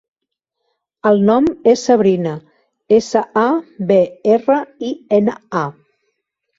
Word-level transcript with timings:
El 1.09 1.21
nom 1.27 1.49
és 1.73 1.83
Sabrina: 1.91 2.33
essa, 2.99 3.25
a, 3.45 3.47
be, 3.95 4.01
erra, 4.41 4.61
i, 4.93 4.95
ena, 5.23 5.41
a. 5.65 5.67